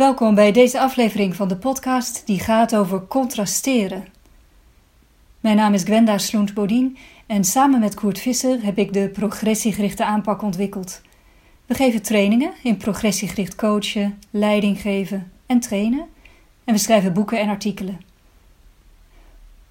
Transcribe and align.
Welkom 0.00 0.34
bij 0.34 0.52
deze 0.52 0.80
aflevering 0.80 1.36
van 1.36 1.48
de 1.48 1.56
podcast 1.56 2.26
die 2.26 2.38
gaat 2.38 2.76
over 2.76 3.06
contrasteren. 3.06 4.06
Mijn 5.40 5.56
naam 5.56 5.74
is 5.74 5.82
Gwenda 5.82 6.18
Sloent-Bodien 6.18 6.96
en 7.26 7.44
samen 7.44 7.80
met 7.80 7.94
Koert 7.94 8.18
Visser 8.18 8.64
heb 8.64 8.78
ik 8.78 8.92
de 8.92 9.08
progressiegerichte 9.08 10.04
aanpak 10.04 10.42
ontwikkeld. 10.42 11.00
We 11.66 11.74
geven 11.74 12.02
trainingen 12.02 12.52
in 12.62 12.76
progressiegericht 12.76 13.54
coachen, 13.54 14.18
leiding 14.30 14.80
geven 14.80 15.32
en 15.46 15.60
trainen 15.60 16.06
en 16.64 16.74
we 16.74 16.80
schrijven 16.80 17.12
boeken 17.12 17.40
en 17.40 17.48
artikelen. 17.48 18.00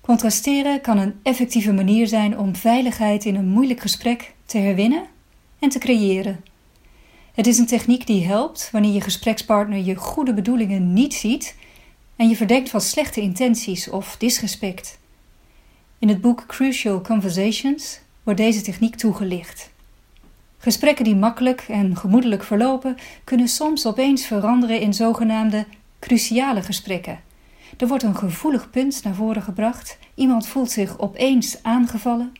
Contrasteren 0.02 0.82
kan 0.82 0.98
een 0.98 1.20
effectieve 1.24 1.74
manier 1.74 2.08
zijn 2.08 2.38
om 2.38 2.56
veiligheid 2.56 3.26
in 3.26 3.36
een 3.36 3.48
moeilijk 3.48 3.80
gesprek 3.80 4.34
te 4.46 4.58
herwinnen 4.58 5.04
en 5.60 5.70
te 5.70 5.80
creëren. 5.80 6.44
Het 7.40 7.48
is 7.48 7.58
een 7.58 7.66
techniek 7.66 8.08
die 8.08 8.26
helpt 8.26 8.70
wanneer 8.72 8.94
je 8.94 9.02
gesprekspartner 9.02 9.78
je 9.78 9.96
goede 9.96 10.34
bedoelingen 10.34 10.94
niet 10.94 11.14
ziet 11.14 11.56
en 12.16 12.30
je 12.30 12.36
verdenkt 12.36 12.70
van 12.70 12.82
slechte 12.82 13.22
intenties 13.22 13.90
of 13.90 14.16
disrespect. 14.18 15.00
In 16.00 16.08
het 16.10 16.22
boek 16.22 16.46
Crucial 16.48 17.02
Conversations 17.02 18.00
wordt 18.24 18.40
deze 18.40 18.62
techniek 18.62 18.96
toegelicht. 18.96 19.70
Gesprekken 20.58 21.04
die 21.04 21.16
makkelijk 21.16 21.66
en 21.68 21.96
gemoedelijk 21.96 22.44
verlopen, 22.44 22.98
kunnen 23.24 23.48
soms 23.48 23.86
opeens 23.86 24.26
veranderen 24.26 24.80
in 24.80 24.94
zogenaamde 24.94 25.66
cruciale 26.00 26.62
gesprekken. 26.62 27.20
Er 27.78 27.88
wordt 27.88 28.04
een 28.04 28.16
gevoelig 28.16 28.70
punt 28.70 29.04
naar 29.04 29.16
voren 29.16 29.42
gebracht, 29.42 29.98
iemand 30.16 30.48
voelt 30.48 30.72
zich 30.72 31.00
opeens 31.00 31.64
aangevallen 31.64 32.34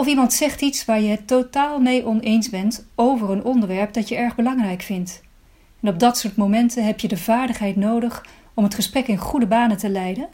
of 0.00 0.06
iemand 0.06 0.32
zegt 0.32 0.60
iets 0.60 0.84
waar 0.84 1.00
je 1.00 1.08
het 1.08 1.26
totaal 1.26 1.80
mee 1.80 2.06
oneens 2.06 2.50
bent 2.50 2.86
over 2.94 3.30
een 3.30 3.44
onderwerp 3.44 3.92
dat 3.92 4.08
je 4.08 4.16
erg 4.16 4.34
belangrijk 4.34 4.82
vindt. 4.82 5.22
En 5.80 5.88
op 5.88 5.98
dat 5.98 6.18
soort 6.18 6.36
momenten 6.36 6.84
heb 6.84 7.00
je 7.00 7.08
de 7.08 7.16
vaardigheid 7.16 7.76
nodig 7.76 8.24
om 8.54 8.64
het 8.64 8.74
gesprek 8.74 9.08
in 9.08 9.16
goede 9.16 9.46
banen 9.46 9.76
te 9.76 9.88
leiden, 9.88 10.28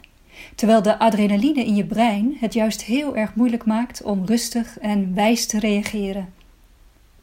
terwijl 0.55 0.81
de 0.81 0.99
adrenaline 0.99 1.65
in 1.65 1.75
je 1.75 1.85
brein 1.85 2.37
het 2.39 2.53
juist 2.53 2.83
heel 2.83 3.15
erg 3.15 3.35
moeilijk 3.35 3.65
maakt 3.65 4.03
om 4.03 4.25
rustig 4.25 4.79
en 4.79 5.13
wijs 5.13 5.45
te 5.45 5.59
reageren. 5.59 6.33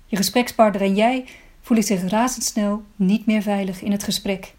Je 0.07 0.17
gesprekspartner 0.17 0.83
en 0.83 0.95
jij 0.95 1.25
voelen 1.61 1.85
zich 1.85 2.09
razendsnel 2.09 2.83
niet 2.97 3.27
meer 3.27 3.43
veilig 3.43 3.83
in 3.83 3.93
het 3.93 4.03
gesprek. 4.03 4.55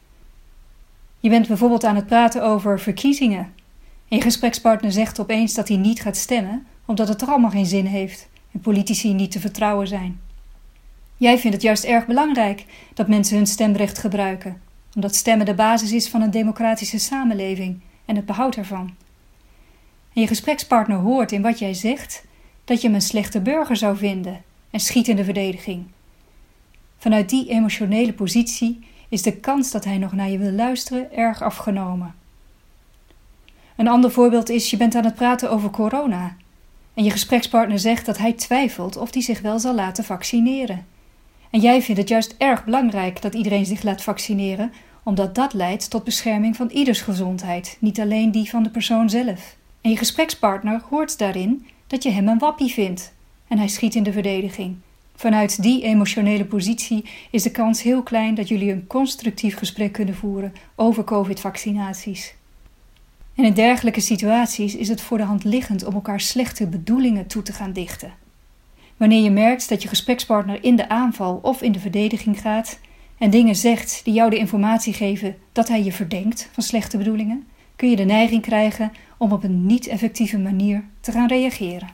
Je 1.19 1.29
bent 1.29 1.47
bijvoorbeeld 1.47 1.83
aan 1.83 1.95
het 1.95 2.07
praten 2.07 2.43
over 2.43 2.79
verkiezingen 2.79 3.53
en 4.07 4.17
je 4.17 4.21
gesprekspartner 4.21 4.91
zegt 4.91 5.19
opeens 5.19 5.53
dat 5.53 5.67
hij 5.67 5.77
niet 5.77 6.01
gaat 6.01 6.17
stemmen 6.17 6.65
omdat 6.85 7.07
het 7.07 7.21
er 7.21 7.27
allemaal 7.27 7.49
geen 7.49 7.65
zin 7.65 7.85
heeft 7.85 8.27
en 8.51 8.59
politici 8.59 9.13
niet 9.13 9.31
te 9.31 9.39
vertrouwen 9.39 9.87
zijn. 9.87 10.19
Jij 11.17 11.39
vindt 11.39 11.55
het 11.55 11.65
juist 11.65 11.83
erg 11.83 12.05
belangrijk 12.05 12.65
dat 12.93 13.07
mensen 13.07 13.37
hun 13.37 13.47
stemrecht 13.47 13.97
gebruiken, 13.97 14.61
omdat 14.95 15.15
stemmen 15.15 15.45
de 15.45 15.53
basis 15.53 15.91
is 15.91 16.09
van 16.09 16.21
een 16.21 16.31
democratische 16.31 16.99
samenleving 16.99 17.79
en 18.05 18.15
het 18.15 18.25
behoud 18.25 18.55
ervan. 18.55 18.95
En 20.13 20.21
je 20.21 20.27
gesprekspartner 20.27 20.97
hoort 20.97 21.31
in 21.31 21.41
wat 21.41 21.59
jij 21.59 21.73
zegt 21.73 22.25
dat 22.65 22.81
je 22.81 22.87
hem 22.87 22.95
een 22.95 23.01
slechte 23.01 23.41
burger 23.41 23.75
zou 23.75 23.97
vinden 23.97 24.43
en 24.69 24.79
schiet 24.79 25.07
in 25.07 25.15
de 25.15 25.23
verdediging. 25.23 25.85
Vanuit 26.97 27.29
die 27.29 27.49
emotionele 27.49 28.13
positie 28.13 28.87
is 29.09 29.21
de 29.21 29.37
kans 29.37 29.71
dat 29.71 29.85
hij 29.85 29.97
nog 29.97 30.11
naar 30.11 30.29
je 30.29 30.37
wil 30.37 30.51
luisteren 30.51 31.13
erg 31.13 31.41
afgenomen. 31.41 32.15
Een 33.75 33.87
ander 33.87 34.11
voorbeeld 34.11 34.49
is: 34.49 34.69
je 34.69 34.77
bent 34.77 34.95
aan 34.95 35.05
het 35.05 35.15
praten 35.15 35.51
over 35.51 35.69
corona 35.69 36.35
en 36.95 37.03
je 37.03 37.11
gesprekspartner 37.11 37.79
zegt 37.79 38.05
dat 38.05 38.17
hij 38.17 38.33
twijfelt 38.33 38.97
of 38.97 39.13
hij 39.13 39.21
zich 39.21 39.41
wel 39.41 39.59
zal 39.59 39.75
laten 39.75 40.03
vaccineren. 40.03 40.85
En 41.49 41.59
jij 41.59 41.81
vindt 41.81 41.99
het 41.99 42.09
juist 42.09 42.35
erg 42.37 42.65
belangrijk 42.65 43.21
dat 43.21 43.33
iedereen 43.33 43.65
zich 43.65 43.83
laat 43.83 44.03
vaccineren, 44.03 44.71
omdat 45.03 45.35
dat 45.35 45.53
leidt 45.53 45.89
tot 45.89 46.03
bescherming 46.03 46.55
van 46.55 46.69
ieders 46.69 47.01
gezondheid, 47.01 47.77
niet 47.79 47.99
alleen 47.99 48.31
die 48.31 48.49
van 48.49 48.63
de 48.63 48.69
persoon 48.69 49.09
zelf. 49.09 49.55
En 49.81 49.89
je 49.89 49.97
gesprekspartner 49.97 50.81
hoort 50.89 51.17
daarin 51.17 51.65
dat 51.87 52.03
je 52.03 52.09
hem 52.09 52.27
een 52.27 52.39
wappie 52.39 52.71
vindt 52.71 53.13
en 53.47 53.57
hij 53.57 53.67
schiet 53.67 53.95
in 53.95 54.03
de 54.03 54.11
verdediging. 54.11 54.75
Vanuit 55.15 55.61
die 55.61 55.83
emotionele 55.83 56.45
positie 56.45 57.05
is 57.31 57.43
de 57.43 57.51
kans 57.51 57.81
heel 57.81 58.03
klein 58.03 58.35
dat 58.35 58.47
jullie 58.47 58.71
een 58.71 58.87
constructief 58.87 59.57
gesprek 59.57 59.91
kunnen 59.91 60.15
voeren 60.15 60.53
over 60.75 61.03
COVID-vaccinaties. 61.03 62.35
En 63.35 63.43
in 63.43 63.53
dergelijke 63.53 63.99
situaties 63.99 64.75
is 64.75 64.87
het 64.87 65.01
voor 65.01 65.17
de 65.17 65.23
hand 65.23 65.43
liggend 65.43 65.83
om 65.83 65.93
elkaar 65.93 66.19
slechte 66.19 66.67
bedoelingen 66.67 67.27
toe 67.27 67.41
te 67.41 67.53
gaan 67.53 67.73
dichten. 67.73 68.13
Wanneer 68.97 69.23
je 69.23 69.31
merkt 69.31 69.69
dat 69.69 69.81
je 69.81 69.87
gesprekspartner 69.87 70.63
in 70.63 70.75
de 70.75 70.89
aanval 70.89 71.39
of 71.41 71.61
in 71.61 71.71
de 71.71 71.79
verdediging 71.79 72.41
gaat 72.41 72.79
en 73.17 73.29
dingen 73.29 73.55
zegt 73.55 74.01
die 74.03 74.13
jou 74.13 74.29
de 74.29 74.37
informatie 74.37 74.93
geven 74.93 75.35
dat 75.51 75.67
hij 75.67 75.83
je 75.83 75.91
verdenkt 75.91 76.49
van 76.51 76.63
slechte 76.63 76.97
bedoelingen, 76.97 77.47
kun 77.75 77.89
je 77.89 77.95
de 77.95 78.03
neiging 78.03 78.41
krijgen 78.41 78.91
om 79.17 79.31
op 79.31 79.43
een 79.43 79.65
niet-effectieve 79.65 80.37
manier 80.37 80.83
te 80.99 81.11
gaan 81.11 81.27
reageren. 81.27 81.89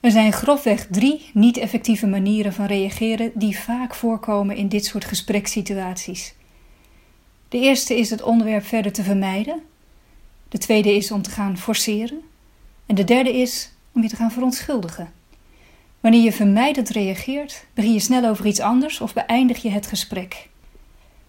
Er 0.00 0.10
zijn 0.10 0.32
grofweg 0.32 0.86
drie 0.86 1.30
niet-effectieve 1.34 2.06
manieren 2.06 2.52
van 2.52 2.66
reageren 2.66 3.30
die 3.34 3.58
vaak 3.58 3.94
voorkomen 3.94 4.56
in 4.56 4.68
dit 4.68 4.84
soort 4.84 5.04
gesprekssituaties. 5.04 6.34
De 7.48 7.58
eerste 7.58 7.98
is 7.98 8.10
het 8.10 8.22
onderwerp 8.22 8.64
verder 8.64 8.92
te 8.92 9.02
vermijden 9.02 9.62
de 10.52 10.58
tweede 10.58 10.94
is 10.94 11.10
om 11.10 11.22
te 11.22 11.30
gaan 11.30 11.58
forceren. 11.58 12.20
En 12.86 12.94
de 12.94 13.04
derde 13.04 13.40
is 13.40 13.70
om 13.92 14.02
je 14.02 14.08
te 14.08 14.16
gaan 14.16 14.30
verontschuldigen. 14.30 15.12
Wanneer 16.00 16.22
je 16.22 16.32
vermijdend 16.32 16.88
reageert, 16.88 17.64
begin 17.74 17.92
je 17.92 18.00
snel 18.00 18.28
over 18.28 18.46
iets 18.46 18.60
anders 18.60 19.00
of 19.00 19.12
beëindig 19.12 19.62
je 19.62 19.70
het 19.70 19.86
gesprek. 19.86 20.48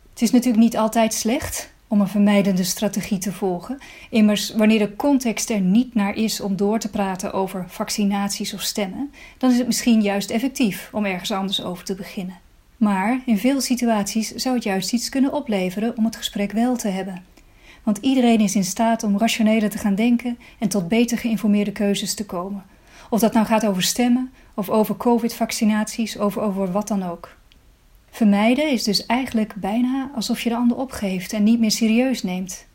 Het 0.10 0.22
is 0.22 0.32
natuurlijk 0.32 0.64
niet 0.64 0.78
altijd 0.78 1.14
slecht 1.14 1.74
om 1.88 2.02
een 2.02 2.08
vermijdende 2.08 2.64
strategie 2.64 3.18
te 3.18 3.32
volgen. 3.32 3.78
Immers, 4.10 4.54
wanneer 4.54 4.80
de 4.80 4.96
context 4.96 5.50
er 5.50 5.62
niet 5.62 5.96
naar 5.96 6.16
is 6.16 6.42
om 6.42 6.56
door 6.56 6.80
te 6.80 6.90
praten 6.90 7.34
over 7.34 7.66
vaccinaties 7.68 8.54
of 8.54 8.62
stemmen, 8.62 9.12
dan 9.38 9.52
is 9.52 9.58
het 9.58 9.68
misschien 9.68 10.02
juist 10.02 10.30
effectief 10.30 10.90
om 10.92 11.06
ergens 11.06 11.32
anders 11.32 11.64
over 11.64 11.84
te 11.86 11.96
beginnen. 11.96 12.40
Maar 12.78 13.22
in 13.26 13.38
veel 13.38 13.62
situaties 13.62 14.30
zou 14.30 14.56
het 14.56 14.64
juist 14.64 14.94
iets 14.94 15.10
kunnen 15.10 15.34
opleveren 15.34 15.98
om 15.98 16.06
het 16.06 16.16
gesprek 16.16 16.52
wel 16.52 16.76
te 16.76 16.88
hebben 16.88 17.32
want 17.84 17.98
iedereen 17.98 18.40
is 18.40 18.56
in 18.56 18.64
staat 18.64 19.04
om 19.04 19.18
rationeler 19.18 19.70
te 19.70 19.78
gaan 19.78 19.96
denken 19.96 20.38
en 20.60 20.70
tot 20.70 20.88
beter 20.88 21.18
geïnformeerde 21.18 21.72
keuzes 21.72 22.14
te 22.14 22.26
komen. 22.26 22.64
Of 23.10 23.20
dat 23.20 23.34
nou 23.34 23.46
gaat 23.46 23.66
over 23.66 23.84
stemmen, 23.84 24.32
of 24.54 24.70
over 24.70 24.98
COVID-vaccinaties, 24.98 26.18
of 26.18 26.38
over 26.38 26.72
wat 26.72 26.88
dan 26.88 27.04
ook. 27.04 27.36
Vermijden 28.10 28.72
is 28.72 28.84
dus 28.84 29.06
eigenlijk 29.06 29.54
bijna 29.56 30.12
alsof 30.16 30.42
je 30.42 30.50
de 30.50 30.56
ander 30.56 30.78
opgeeft 30.78 31.34
en 31.34 31.44
niet 31.44 31.60
meer 31.60 31.72
serieus 31.72 32.24
neemt. 32.24 32.66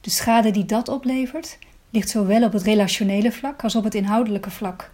De 0.00 0.10
schade 0.10 0.50
die 0.50 0.64
dat 0.64 0.88
oplevert 0.88 1.58
ligt 1.90 2.08
zowel 2.08 2.42
op 2.44 2.52
het 2.52 2.62
relationele 2.62 3.32
vlak 3.32 3.62
als 3.62 3.76
op 3.76 3.84
het 3.84 3.94
inhoudelijke 3.94 4.50
vlak. 4.50 4.90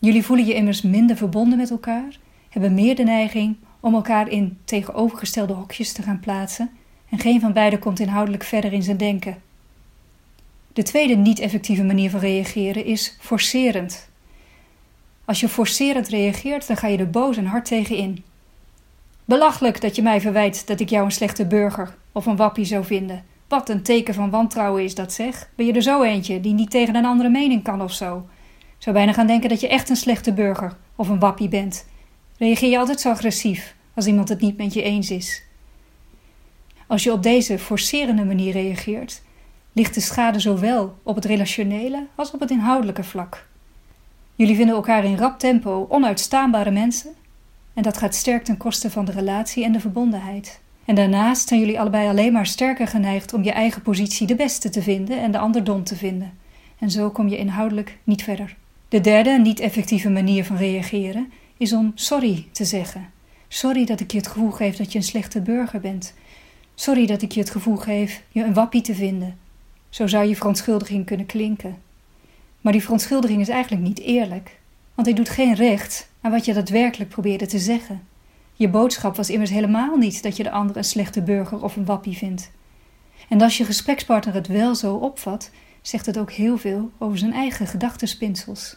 Jullie 0.00 0.24
voelen 0.24 0.46
je 0.46 0.54
immers 0.54 0.82
minder 0.82 1.16
verbonden 1.16 1.58
met 1.58 1.70
elkaar, 1.70 2.18
hebben 2.48 2.74
meer 2.74 2.96
de 2.96 3.02
neiging 3.02 3.56
om 3.80 3.94
elkaar 3.94 4.28
in 4.28 4.58
tegenovergestelde 4.64 5.52
hokjes 5.52 5.92
te 5.92 6.02
gaan 6.02 6.20
plaatsen 6.20 6.70
en 7.14 7.20
geen 7.20 7.40
van 7.40 7.52
beiden 7.52 7.78
komt 7.78 8.00
inhoudelijk 8.00 8.42
verder 8.42 8.72
in 8.72 8.82
zijn 8.82 8.96
denken. 8.96 9.42
De 10.72 10.82
tweede 10.82 11.14
niet-effectieve 11.14 11.84
manier 11.84 12.10
van 12.10 12.20
reageren 12.20 12.84
is 12.84 13.16
forcerend. 13.20 14.08
Als 15.24 15.40
je 15.40 15.48
forcerend 15.48 16.08
reageert, 16.08 16.66
dan 16.66 16.76
ga 16.76 16.86
je 16.86 16.98
er 16.98 17.10
boos 17.10 17.36
en 17.36 17.46
hard 17.46 17.64
tegen 17.64 17.96
in. 17.96 18.24
Belachelijk 19.24 19.80
dat 19.80 19.96
je 19.96 20.02
mij 20.02 20.20
verwijt 20.20 20.66
dat 20.66 20.80
ik 20.80 20.88
jou 20.88 21.04
een 21.04 21.10
slechte 21.10 21.46
burger 21.46 21.96
of 22.12 22.26
een 22.26 22.36
wappie 22.36 22.64
zou 22.64 22.84
vinden. 22.84 23.24
Wat 23.48 23.68
een 23.68 23.82
teken 23.82 24.14
van 24.14 24.30
wantrouwen 24.30 24.84
is 24.84 24.94
dat, 24.94 25.12
zeg. 25.12 25.48
Ben 25.54 25.66
je 25.66 25.72
er 25.72 25.82
zo 25.82 26.02
eentje 26.02 26.40
die 26.40 26.54
niet 26.54 26.70
tegen 26.70 26.94
een 26.94 27.04
andere 27.04 27.28
mening 27.28 27.62
kan 27.62 27.82
of 27.82 27.92
zo? 27.92 28.26
Zou 28.78 28.96
bijna 28.96 29.12
gaan 29.12 29.26
denken 29.26 29.48
dat 29.48 29.60
je 29.60 29.68
echt 29.68 29.88
een 29.88 29.96
slechte 29.96 30.32
burger 30.32 30.76
of 30.96 31.08
een 31.08 31.18
wappie 31.18 31.48
bent. 31.48 31.86
Reageer 32.38 32.70
je 32.70 32.78
altijd 32.78 33.00
zo 33.00 33.10
agressief 33.10 33.74
als 33.94 34.06
iemand 34.06 34.28
het 34.28 34.40
niet 34.40 34.56
met 34.56 34.74
je 34.74 34.82
eens 34.82 35.10
is? 35.10 35.43
Als 36.86 37.02
je 37.02 37.12
op 37.12 37.22
deze 37.22 37.58
forcerende 37.58 38.24
manier 38.24 38.52
reageert, 38.52 39.22
ligt 39.72 39.94
de 39.94 40.00
schade 40.00 40.40
zowel 40.40 40.98
op 41.02 41.14
het 41.14 41.24
relationele 41.24 42.06
als 42.14 42.30
op 42.30 42.40
het 42.40 42.50
inhoudelijke 42.50 43.04
vlak. 43.04 43.46
Jullie 44.34 44.56
vinden 44.56 44.74
elkaar 44.74 45.04
in 45.04 45.16
rap 45.16 45.38
tempo 45.38 45.86
onuitstaanbare 45.88 46.70
mensen 46.70 47.10
en 47.74 47.82
dat 47.82 47.98
gaat 47.98 48.14
sterk 48.14 48.44
ten 48.44 48.56
koste 48.56 48.90
van 48.90 49.04
de 49.04 49.12
relatie 49.12 49.64
en 49.64 49.72
de 49.72 49.80
verbondenheid. 49.80 50.60
En 50.84 50.94
daarnaast 50.94 51.48
zijn 51.48 51.60
jullie 51.60 51.80
allebei 51.80 52.08
alleen 52.08 52.32
maar 52.32 52.46
sterker 52.46 52.86
geneigd 52.86 53.32
om 53.32 53.42
je 53.42 53.52
eigen 53.52 53.82
positie 53.82 54.26
de 54.26 54.34
beste 54.34 54.68
te 54.68 54.82
vinden 54.82 55.20
en 55.20 55.30
de 55.30 55.38
ander 55.38 55.64
dom 55.64 55.84
te 55.84 55.96
vinden. 55.96 56.32
En 56.78 56.90
zo 56.90 57.10
kom 57.10 57.28
je 57.28 57.36
inhoudelijk 57.36 57.98
niet 58.04 58.22
verder. 58.22 58.56
De 58.88 59.00
derde 59.00 59.38
niet-effectieve 59.38 60.10
manier 60.10 60.44
van 60.44 60.56
reageren 60.56 61.32
is 61.56 61.72
om 61.72 61.92
sorry 61.94 62.46
te 62.52 62.64
zeggen. 62.64 63.10
Sorry 63.48 63.84
dat 63.84 64.00
ik 64.00 64.10
je 64.10 64.16
het 64.16 64.26
gevoel 64.26 64.50
geef 64.50 64.76
dat 64.76 64.92
je 64.92 64.98
een 64.98 65.04
slechte 65.04 65.40
burger 65.40 65.80
bent. 65.80 66.14
Sorry 66.74 67.06
dat 67.06 67.22
ik 67.22 67.32
je 67.32 67.40
het 67.40 67.50
gevoel 67.50 67.76
geef 67.76 68.22
je 68.28 68.44
een 68.44 68.54
wappie 68.54 68.80
te 68.80 68.94
vinden. 68.94 69.38
Zo 69.88 70.06
zou 70.06 70.24
je 70.24 70.36
verontschuldiging 70.36 71.06
kunnen 71.06 71.26
klinken. 71.26 71.78
Maar 72.60 72.72
die 72.72 72.82
verontschuldiging 72.82 73.40
is 73.40 73.48
eigenlijk 73.48 73.82
niet 73.82 74.00
eerlijk, 74.00 74.58
want 74.94 75.06
hij 75.06 75.16
doet 75.16 75.28
geen 75.28 75.54
recht 75.54 76.08
aan 76.20 76.30
wat 76.30 76.44
je 76.44 76.54
daadwerkelijk 76.54 77.10
probeerde 77.10 77.46
te 77.46 77.58
zeggen. 77.58 78.02
Je 78.54 78.68
boodschap 78.68 79.16
was 79.16 79.30
immers 79.30 79.50
helemaal 79.50 79.96
niet 79.96 80.22
dat 80.22 80.36
je 80.36 80.42
de 80.42 80.50
ander 80.50 80.76
een 80.76 80.84
slechte 80.84 81.22
burger 81.22 81.62
of 81.62 81.76
een 81.76 81.84
wappie 81.84 82.16
vindt. 82.16 82.50
En 83.28 83.40
als 83.40 83.56
je 83.56 83.64
gesprekspartner 83.64 84.34
het 84.34 84.46
wel 84.46 84.74
zo 84.74 84.94
opvat, 84.94 85.50
zegt 85.82 86.06
het 86.06 86.18
ook 86.18 86.32
heel 86.32 86.58
veel 86.58 86.90
over 86.98 87.18
zijn 87.18 87.32
eigen 87.32 87.66
gedachtenspinsels. 87.66 88.76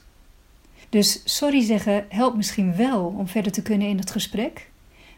Dus 0.89 1.21
sorry 1.25 1.63
zeggen 1.63 2.05
helpt 2.09 2.35
misschien 2.35 2.75
wel 2.75 3.05
om 3.17 3.27
verder 3.27 3.51
te 3.51 3.61
kunnen 3.61 3.87
in 3.87 3.97
het 3.97 4.11
gesprek, 4.11 4.69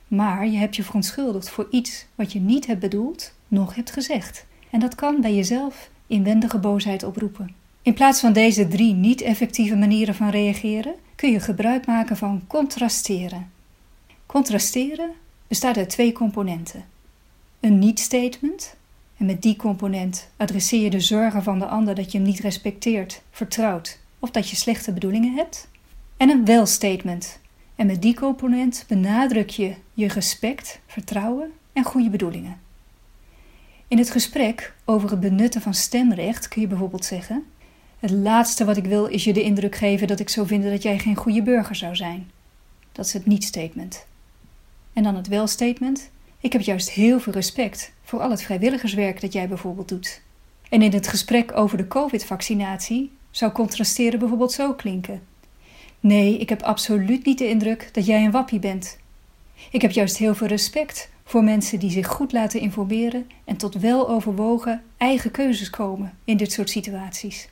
maar 0.10 0.48
je 0.48 0.58
hebt 0.58 0.76
je 0.76 0.84
verontschuldigd 0.84 1.50
voor 1.50 1.68
iets 1.72 2.06
wat 2.16 2.32
je 2.32 2.40
niet 2.40 2.68
hebt 2.68 2.80
bedoeld, 2.80 3.34
nog 3.48 3.76
hebt 3.76 3.92
gezegd. 3.92 4.46
En 4.70 4.80
dat 4.80 4.96
kan 4.96 5.22
bij 5.22 5.36
jezelf 5.36 5.90
inwendige 6.08 6.58
boosheid 6.58 7.04
oproepen. 7.04 7.56
In 7.82 7.94
plaats 7.94 8.20
van 8.20 8.34
deze 8.34 8.68
drie 8.68 8.94
niet-effectieve 8.94 9.76
manieren 9.76 10.16
van 10.16 10.30
reageren, 10.30 10.94
kun 11.16 11.32
je 11.32 11.40
gebruik 11.40 11.86
maken 11.86 12.18
van 12.18 12.42
contrasteren. 12.48 13.52
Contrasteren 14.26 15.12
bestaat 15.48 15.78
uit 15.78 15.90
twee 15.90 16.12
componenten: 16.12 16.86
een 17.60 17.80
niet-statement, 17.80 18.76
en 19.18 19.26
met 19.26 19.42
die 19.42 19.56
component 19.56 20.30
adresseer 20.38 20.82
je 20.82 20.90
de 20.90 21.00
zorgen 21.00 21.44
van 21.44 21.60
de 21.60 21.66
ander 21.66 21.96
dat 21.96 22.12
je 22.12 22.18
hem 22.18 22.28
niet 22.28 22.40
respecteert, 22.40 23.22
vertrouwt 23.32 24.00
of 24.20 24.32
dat 24.32 24.50
je 24.50 24.56
slechte 24.56 24.92
bedoelingen 24.92 25.36
hebt, 25.36 25.70
en 26.18 26.30
een 26.30 26.46
wel-statement. 26.46 27.40
En 27.80 27.88
met 27.88 28.02
die 28.02 28.16
component 28.16 28.86
benadruk 28.88 29.50
je 29.50 29.76
je 29.94 30.08
respect, 30.08 30.80
vertrouwen 30.86 31.52
en 31.74 31.84
goede 31.84 32.10
bedoelingen. 32.10 32.60
In 33.88 33.98
het 33.98 34.10
gesprek 34.10 34.76
over 34.86 35.10
het 35.10 35.20
benutten 35.20 35.62
van 35.62 35.74
stemrecht 35.74 36.48
kun 36.48 36.62
je 36.62 36.68
bijvoorbeeld 36.68 37.06
zeggen: 37.06 37.44
Het 38.00 38.12
laatste 38.12 38.66
wat 38.66 38.78
ik 38.78 38.86
wil 38.86 39.06
is 39.06 39.24
je 39.24 39.34
de 39.34 39.42
indruk 39.42 39.76
geven 39.76 40.08
dat 40.08 40.20
ik 40.20 40.30
zou 40.30 40.48
vinden 40.48 40.72
dat 40.72 40.84
jij 40.84 41.00
geen 41.00 41.16
goede 41.16 41.42
burger 41.42 41.76
zou 41.76 41.96
zijn. 41.96 42.32
Dat 42.92 43.06
is 43.06 43.14
het 43.14 43.26
niet-statement. 43.26 44.06
En 44.94 45.04
dan 45.04 45.16
het 45.16 45.28
wel-statement: 45.28 46.10
Ik 46.40 46.54
heb 46.54 46.62
juist 46.62 46.90
heel 46.90 47.20
veel 47.20 47.34
respect 47.34 47.94
voor 48.04 48.20
al 48.20 48.30
het 48.30 48.44
vrijwilligerswerk 48.44 49.22
dat 49.22 49.34
jij 49.34 49.48
bijvoorbeeld 49.48 49.90
doet. 49.90 50.22
En 50.70 50.82
in 50.82 50.94
het 50.94 51.08
gesprek 51.08 51.58
over 51.58 51.78
de 51.78 51.88
COVID-vaccinatie 51.88 53.12
zou 53.32 53.52
contrasteren 53.52 54.20
bijvoorbeeld 54.20 54.52
zo 54.52 54.74
klinken: 54.74 55.29
Nee, 56.00 56.38
ik 56.38 56.50
heb 56.50 56.62
absoluut 56.62 57.26
niet 57.26 57.38
de 57.38 57.50
indruk 57.50 57.90
dat 57.92 58.06
jij 58.06 58.26
een 58.26 58.32
wappie 58.32 58.60
bent. 58.60 58.98
Ik 59.72 59.82
heb 59.82 59.92
juist 59.92 60.18
heel 60.18 60.36
veel 60.36 60.48
respect 60.48 61.10
voor 61.24 61.44
mensen 61.44 61.80
die 61.80 61.92
zich 61.92 62.08
goed 62.08 62.32
laten 62.32 62.60
informeren 62.60 63.28
en 63.46 63.58
tot 63.58 63.76
wel 63.76 64.10
overwogen 64.10 64.84
eigen 64.98 65.32
keuzes 65.32 65.70
komen 65.70 66.18
in 66.24 66.38
dit 66.38 66.52
soort 66.52 66.70
situaties. 66.70 67.50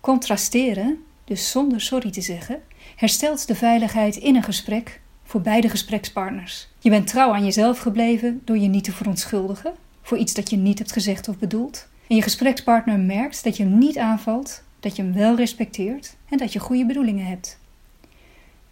Contrasteren, 0.00 0.98
dus 1.24 1.50
zonder 1.50 1.80
sorry 1.80 2.10
te 2.10 2.20
zeggen, 2.20 2.62
herstelt 2.96 3.46
de 3.46 3.54
veiligheid 3.54 4.16
in 4.16 4.36
een 4.36 4.42
gesprek 4.42 5.00
voor 5.24 5.40
beide 5.40 5.68
gesprekspartners. 5.68 6.68
Je 6.78 6.90
bent 6.90 7.06
trouw 7.06 7.32
aan 7.32 7.44
jezelf 7.44 7.78
gebleven 7.78 8.40
door 8.44 8.58
je 8.58 8.68
niet 8.68 8.84
te 8.84 8.92
verontschuldigen 8.92 9.72
voor 10.02 10.18
iets 10.18 10.34
dat 10.34 10.50
je 10.50 10.56
niet 10.56 10.78
hebt 10.78 10.92
gezegd 10.92 11.28
of 11.28 11.38
bedoeld. 11.38 11.88
En 12.08 12.16
je 12.16 12.22
gesprekspartner 12.22 12.98
merkt 12.98 13.44
dat 13.44 13.56
je 13.56 13.62
hem 13.62 13.78
niet 13.78 13.98
aanvalt, 13.98 14.62
dat 14.80 14.96
je 14.96 15.02
hem 15.02 15.12
wel 15.12 15.36
respecteert 15.36 16.16
en 16.28 16.38
dat 16.38 16.52
je 16.52 16.58
goede 16.58 16.86
bedoelingen 16.86 17.26
hebt. 17.26 17.58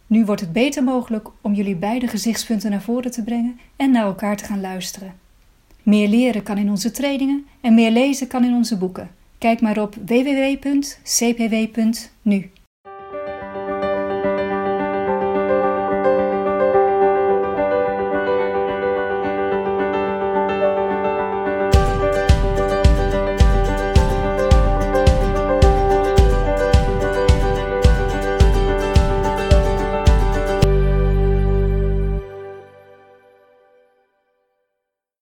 Nu 0.07 0.25
wordt 0.25 0.41
het 0.41 0.53
beter 0.53 0.85
mogelijk 0.85 1.29
om 1.41 1.55
jullie 1.55 1.77
beide 1.77 2.09
gezichtspunten 2.09 2.71
naar 2.71 2.83
voren 2.83 3.11
te 3.11 3.23
brengen 3.23 3.59
en 3.77 3.91
naar 3.91 4.05
elkaar 4.05 4.37
te 4.37 4.45
gaan 4.45 4.61
luisteren. 4.61 5.15
Meer 5.83 6.09
leren 6.09 6.43
kan 6.43 6.59
in 6.59 6.71
onze 6.71 6.91
trainingen 6.91 7.47
en 7.61 7.75
meer 7.75 7.91
lezen 7.91 8.27
kan 8.27 8.45
in 8.45 8.55
onze 8.55 8.77
boeken. 8.77 9.11
Kijk 9.39 9.61
maar 9.61 9.79
op 9.79 9.95
www.cpw.nu. 10.07 10.91